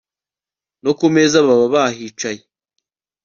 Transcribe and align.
no 0.83 0.91
kumeza 0.99 1.37
baba 1.47 1.65
bahicaye 1.75 2.41